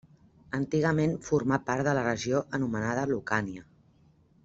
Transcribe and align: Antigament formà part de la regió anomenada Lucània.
Antigament 0.59 1.13
formà 1.27 1.59
part 1.69 1.87
de 1.89 1.95
la 1.99 2.07
regió 2.09 2.43
anomenada 2.59 3.05
Lucània. 3.15 3.67